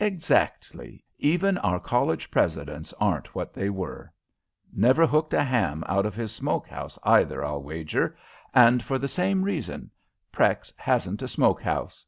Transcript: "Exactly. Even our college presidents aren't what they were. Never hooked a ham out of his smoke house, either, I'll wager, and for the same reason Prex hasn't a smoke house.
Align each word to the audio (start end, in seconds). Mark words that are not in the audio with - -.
"Exactly. 0.00 1.04
Even 1.20 1.56
our 1.58 1.78
college 1.78 2.32
presidents 2.32 2.92
aren't 2.94 3.32
what 3.36 3.54
they 3.54 3.70
were. 3.70 4.12
Never 4.74 5.06
hooked 5.06 5.32
a 5.34 5.44
ham 5.44 5.84
out 5.86 6.04
of 6.04 6.16
his 6.16 6.34
smoke 6.34 6.66
house, 6.66 6.98
either, 7.04 7.44
I'll 7.44 7.62
wager, 7.62 8.16
and 8.52 8.82
for 8.82 8.98
the 8.98 9.06
same 9.06 9.42
reason 9.44 9.92
Prex 10.32 10.74
hasn't 10.78 11.22
a 11.22 11.28
smoke 11.28 11.62
house. 11.62 12.04